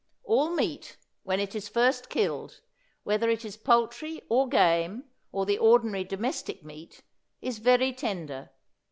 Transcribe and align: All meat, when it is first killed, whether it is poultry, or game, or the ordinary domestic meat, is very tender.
All 0.23 0.49
meat, 0.55 0.97
when 1.21 1.39
it 1.39 1.53
is 1.53 1.67
first 1.69 2.09
killed, 2.09 2.61
whether 3.03 3.29
it 3.29 3.45
is 3.45 3.55
poultry, 3.55 4.23
or 4.29 4.49
game, 4.49 5.03
or 5.31 5.45
the 5.45 5.59
ordinary 5.59 6.03
domestic 6.05 6.65
meat, 6.65 7.03
is 7.39 7.59
very 7.59 7.93
tender. 7.93 8.49